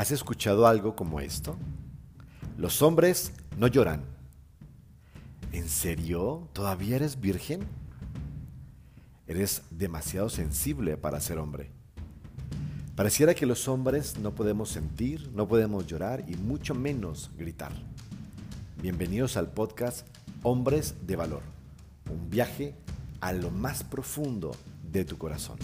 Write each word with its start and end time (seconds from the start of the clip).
¿Has 0.00 0.12
escuchado 0.12 0.66
algo 0.66 0.96
como 0.96 1.20
esto? 1.20 1.58
Los 2.56 2.80
hombres 2.80 3.32
no 3.58 3.66
lloran. 3.66 4.00
¿En 5.52 5.68
serio? 5.68 6.48
¿Todavía 6.54 6.96
eres 6.96 7.20
virgen? 7.20 7.66
Eres 9.26 9.60
demasiado 9.68 10.30
sensible 10.30 10.96
para 10.96 11.20
ser 11.20 11.36
hombre. 11.36 11.68
Pareciera 12.96 13.34
que 13.34 13.44
los 13.44 13.68
hombres 13.68 14.18
no 14.18 14.34
podemos 14.34 14.70
sentir, 14.70 15.30
no 15.34 15.46
podemos 15.46 15.86
llorar 15.86 16.24
y 16.26 16.34
mucho 16.34 16.74
menos 16.74 17.30
gritar. 17.36 17.72
Bienvenidos 18.80 19.36
al 19.36 19.52
podcast 19.52 20.06
Hombres 20.42 20.94
de 21.06 21.16
Valor, 21.16 21.42
un 22.10 22.30
viaje 22.30 22.74
a 23.20 23.34
lo 23.34 23.50
más 23.50 23.84
profundo 23.84 24.52
de 24.90 25.04
tu 25.04 25.18
corazón. 25.18 25.58